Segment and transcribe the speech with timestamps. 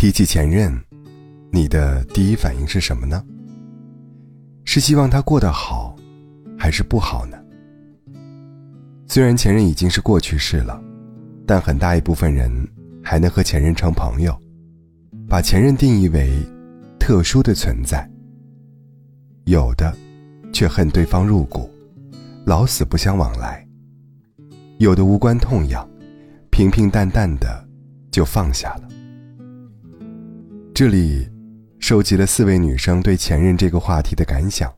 [0.00, 0.74] 提起前任，
[1.52, 3.22] 你的第一反应是什么呢？
[4.64, 5.94] 是希望他过得好，
[6.58, 7.36] 还是不好呢？
[9.06, 10.82] 虽然前任已经是过去式了，
[11.46, 12.50] 但很大一部分人
[13.04, 14.34] 还能和前任成朋友，
[15.28, 16.32] 把前任定义为
[16.98, 18.10] 特殊的存在。
[19.44, 19.94] 有的，
[20.50, 21.70] 却恨对方入骨，
[22.46, 23.62] 老死不相往来；
[24.78, 25.86] 有的无关痛痒，
[26.50, 27.68] 平平淡淡的
[28.10, 28.88] 就放下了。
[30.80, 31.28] 这里
[31.78, 34.74] 收集了四位女生对前任这个话题的感想，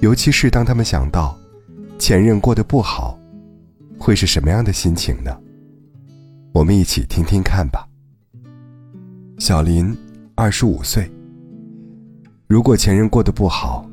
[0.00, 1.38] 尤其是当她们想到
[1.98, 3.18] 前任过得不好，
[3.98, 5.38] 会是什么样的心情呢？
[6.54, 7.86] 我们一起听听看吧。
[9.38, 9.94] 小林，
[10.36, 11.06] 二十五岁。
[12.46, 13.86] 如果前任过得不好，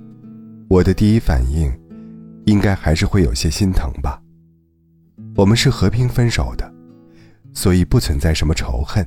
[0.70, 1.70] 我的第一反应
[2.46, 4.18] 应该还是会有些心疼吧。
[5.36, 6.74] 我们是和平分手的，
[7.54, 9.06] 所以不存在什么仇恨。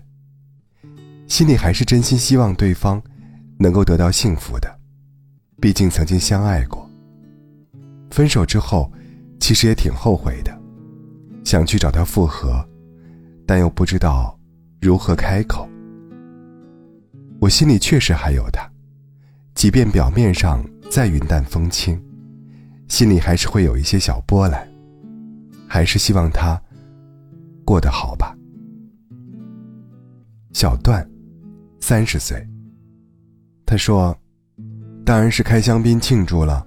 [1.35, 3.03] 心里还是真心希望对方
[3.59, 4.73] 能够得到幸福的，
[5.61, 6.89] 毕竟曾经相爱过。
[8.09, 8.89] 分手之后，
[9.41, 10.57] 其实也挺后悔的，
[11.43, 12.65] 想去找他复合，
[13.45, 14.39] 但又不知道
[14.81, 15.69] 如何开口。
[17.41, 18.71] 我心里确实还有他，
[19.57, 22.01] 即便表面上再云淡风轻，
[22.87, 24.65] 心里还是会有一些小波澜，
[25.67, 26.63] 还是希望他
[27.65, 28.37] 过得好吧。
[30.53, 31.05] 小段。
[31.87, 32.43] 三十岁。
[33.67, 34.17] 他说
[35.05, 36.67] ：“当然是开香槟庆祝了。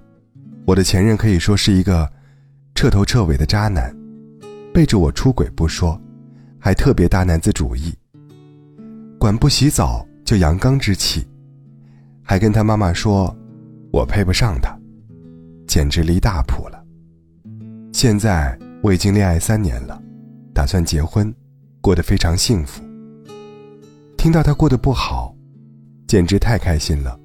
[0.64, 2.08] 我的前任可以说是一个
[2.76, 3.92] 彻头彻尾的渣男，
[4.72, 6.00] 背着我出轨不说，
[6.60, 7.92] 还特别大男子主义。
[9.18, 11.28] 管不洗澡就阳刚之气，
[12.22, 13.36] 还跟他妈妈说，
[13.92, 14.78] 我配不上他，
[15.68, 16.86] 简直离大谱了。
[17.92, 20.00] 现在我已经恋爱三年了，
[20.54, 21.34] 打算结婚，
[21.82, 22.84] 过得非常幸福。”
[24.18, 25.34] 听到他过得不好，
[26.08, 27.18] 简直太开心了。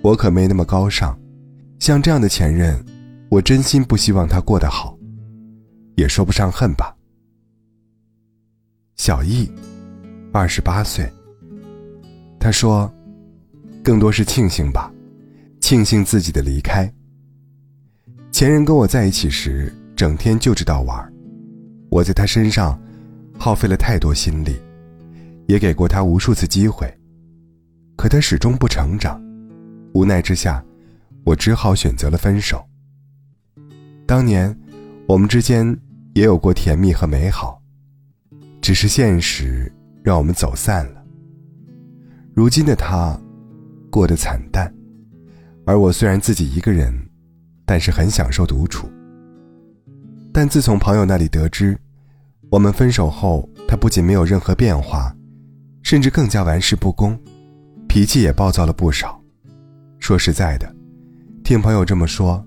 [0.00, 1.18] 我可没那么高尚，
[1.78, 2.82] 像这样的前任，
[3.28, 4.96] 我真心不希望他过得好，
[5.96, 6.96] 也说不上恨吧。
[8.96, 9.50] 小易，
[10.32, 11.10] 二十八岁。
[12.38, 12.90] 他说，
[13.82, 14.92] 更多是庆幸吧，
[15.60, 16.90] 庆幸自己的离开。
[18.30, 21.12] 前任跟我在一起时，整天就知道玩，
[21.90, 22.80] 我在他身上
[23.38, 24.56] 耗费了太多心力。
[25.46, 26.92] 也给过他无数次机会，
[27.96, 29.20] 可他始终不成长，
[29.92, 30.64] 无奈之下，
[31.24, 32.64] 我只好选择了分手。
[34.06, 34.56] 当年，
[35.06, 35.76] 我们之间
[36.14, 37.60] 也有过甜蜜和美好，
[38.60, 39.72] 只是现实
[40.02, 41.02] 让我们走散了。
[42.34, 43.18] 如今的他，
[43.90, 44.72] 过得惨淡，
[45.66, 46.92] 而我虽然自己一个人，
[47.66, 48.88] 但是很享受独处。
[50.32, 51.78] 但自从朋友那里得知，
[52.50, 55.14] 我们分手后，他不仅没有任何变化。
[55.82, 57.18] 甚至更加玩世不恭，
[57.88, 59.20] 脾气也暴躁了不少。
[59.98, 60.74] 说实在的，
[61.44, 62.44] 听朋友这么说，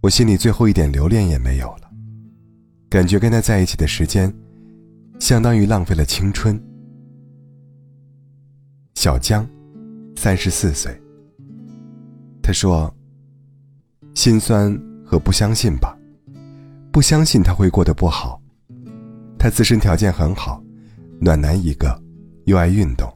[0.00, 1.90] 我心里最后一点留恋也没有了。
[2.88, 4.32] 感觉跟他在一起的时间，
[5.18, 6.58] 相当于浪费了青春。
[8.94, 9.46] 小江，
[10.16, 10.90] 三十四岁。
[12.42, 12.92] 他说
[14.14, 14.74] ：“心酸
[15.04, 15.94] 和不相信吧，
[16.90, 18.40] 不相信他会过得不好。
[19.38, 20.62] 他自身条件很好，
[21.20, 21.94] 暖男一个。”
[22.48, 23.06] 又爱运动，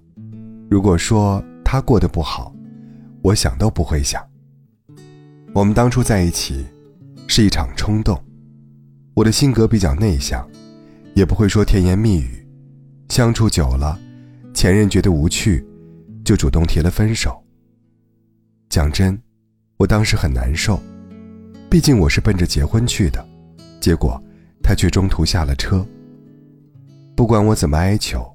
[0.69, 2.55] 如果说他过得不好，
[3.23, 4.23] 我想都不会想。
[5.55, 6.67] 我们当初在一起，
[7.27, 8.23] 是一场冲动。
[9.15, 10.47] 我的性格比较内向，
[11.15, 12.47] 也不会说甜言蜜语。
[13.09, 13.99] 相处久了，
[14.53, 15.67] 前任觉得无趣，
[16.23, 17.43] 就主动提了分手。
[18.69, 19.19] 讲真，
[19.79, 20.79] 我当时很难受，
[21.71, 23.27] 毕竟我是奔着结婚去的，
[23.81, 24.23] 结果
[24.63, 25.83] 他却中途下了车。
[27.17, 28.31] 不管我怎么哀求。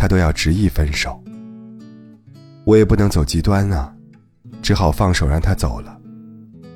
[0.00, 1.22] 他都要执意分手，
[2.64, 3.94] 我也不能走极端啊，
[4.62, 6.00] 只好放手让他走了。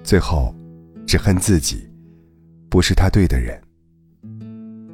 [0.03, 0.55] 最后，
[1.07, 1.89] 只恨自己，
[2.69, 3.59] 不是他对的人。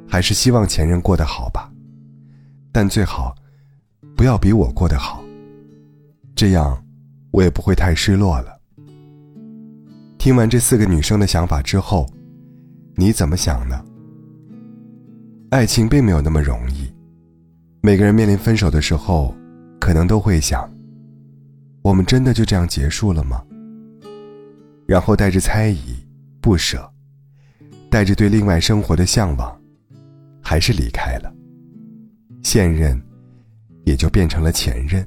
[0.07, 1.69] 还是希望前任过得好吧，
[2.71, 3.35] 但最好
[4.15, 5.21] 不要比我过得好，
[6.33, 6.81] 这样
[7.31, 8.57] 我也不会太失落了。
[10.17, 12.09] 听完这四个女生的想法之后，
[12.95, 13.83] 你怎么想呢？
[15.49, 16.89] 爱情并没有那么容易。
[17.83, 19.35] 每个人面临分手的时候，
[19.79, 20.71] 可能都会想：
[21.81, 23.43] 我们真的就这样结束了吗？
[24.85, 25.95] 然后带着猜疑、
[26.39, 26.87] 不舍，
[27.89, 29.59] 带着对另外生活的向往，
[30.43, 31.33] 还是离开了。
[32.43, 33.01] 现任，
[33.83, 35.03] 也就变成了前任。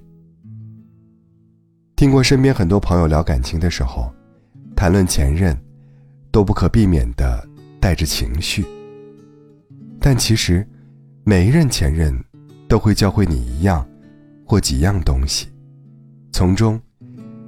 [1.95, 4.13] 听过身边很多朋友聊感情的时候，
[4.75, 5.57] 谈论前任，
[6.33, 7.49] 都不可避免的
[7.81, 8.67] 带着情绪。
[10.01, 10.67] 但其实，
[11.23, 12.13] 每一任前任。
[12.75, 13.89] 都会教会你一样
[14.45, 15.47] 或几样东西，
[16.33, 16.81] 从中，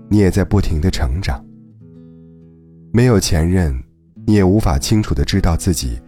[0.08, 1.44] 你也在不停的成长。
[2.92, 3.76] 没有前任，
[4.24, 6.00] 你也无法清楚的知道自己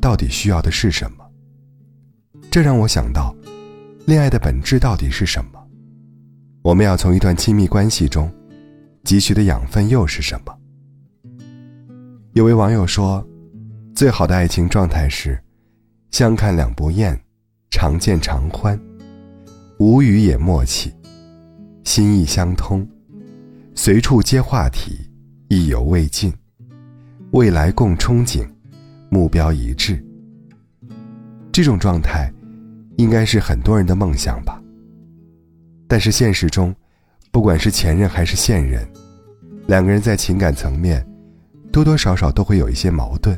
[0.00, 1.30] 到底需要的是什么。
[2.50, 3.36] 这让我想到，
[4.06, 5.62] 恋爱的本质到底是什么？
[6.62, 8.32] 我们要从一段亲密关系中
[9.04, 10.58] 汲取的养分又是什么？
[12.32, 13.22] 有位网友说，
[13.94, 15.38] 最好的爱情状态是，
[16.10, 17.22] 相看两不厌，
[17.72, 18.78] 常见常欢，
[19.78, 20.92] 无语也默契，
[21.82, 22.86] 心意相通，
[23.74, 25.10] 随处接话题，
[25.48, 26.32] 意犹未尽，
[27.32, 28.46] 未来共憧憬，
[29.10, 30.00] 目标一致。
[31.50, 32.32] 这种状态。
[32.98, 34.62] 应该是很多人的梦想吧。
[35.88, 36.74] 但是现实中，
[37.30, 38.86] 不管是前任还是现任，
[39.66, 41.04] 两个人在情感层面，
[41.72, 43.36] 多多少少都会有一些矛盾，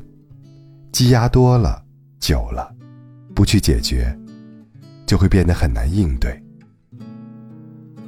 [0.91, 1.81] 积压多了、
[2.19, 2.75] 久了，
[3.33, 4.15] 不去解决，
[5.06, 6.43] 就会变得很难应对。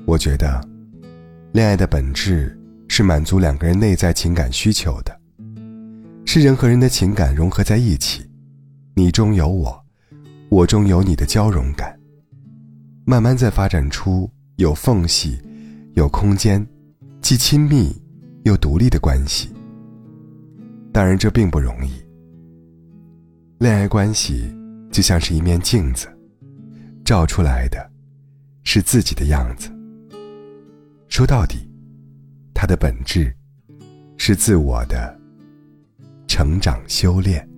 [0.05, 0.61] 我觉得，
[1.53, 2.57] 恋爱的本质
[2.89, 5.21] 是满足两个人内在情感需求的，
[6.25, 8.29] 是人和人的情感融合在一起，
[8.95, 9.85] 你中有我。
[10.49, 11.99] 我中有你的交融感，
[13.05, 15.37] 慢慢在发展出有缝隙、
[15.95, 16.65] 有空间、
[17.21, 18.01] 既亲密
[18.45, 19.51] 又独立的关系。
[20.93, 21.91] 当然，这并不容易。
[23.59, 24.55] 恋爱关系
[24.93, 26.07] 就像是一面镜子，
[27.07, 27.89] 照出来的，
[28.65, 29.71] 是自己的样子。
[31.09, 31.71] 说到底，
[32.53, 33.33] 它的本质，
[34.19, 35.17] 是自我的
[36.27, 37.49] 成长修炼。